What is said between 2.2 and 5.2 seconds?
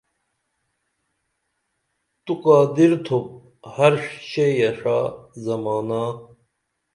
تو قادر تھوپ ہر شئی یہ ݜا